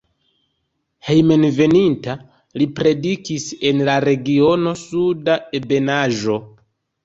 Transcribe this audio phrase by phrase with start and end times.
[1.09, 2.15] Hejmenveninta
[2.63, 6.45] li predikis en la regiono Suda Ebenaĵo.